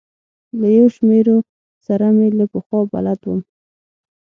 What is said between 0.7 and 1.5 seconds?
یو شمېرو